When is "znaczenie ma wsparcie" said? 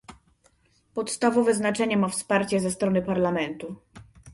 1.53-2.59